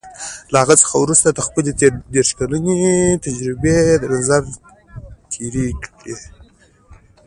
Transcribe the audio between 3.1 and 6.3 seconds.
تجربې تر نظر تېرې کړې.